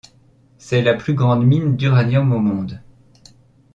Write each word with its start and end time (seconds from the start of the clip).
C'est 0.57 0.81
la 0.81 0.95
plus 0.95 1.13
grande 1.13 1.45
mine 1.45 1.77
d'uranium 1.77 2.33
au 2.33 2.39
monde. 2.39 2.81